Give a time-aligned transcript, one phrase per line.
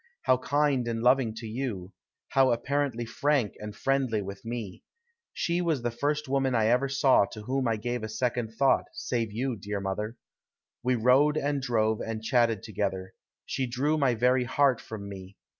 [0.23, 1.93] How kind and loving to you;
[2.29, 4.81] how apparently frank and friendly with me.
[5.31, 8.85] She was the first woman I ever saw to whom I gave a second thought,
[8.93, 10.17] save you, dear mother.
[10.81, 13.13] We rode and drove and chatted together.
[13.45, 15.37] She drew my very heart from me.